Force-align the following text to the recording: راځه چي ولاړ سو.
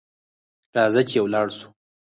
راځه 0.75 1.01
چي 1.09 1.17
ولاړ 1.23 1.47
سو. 1.57 1.67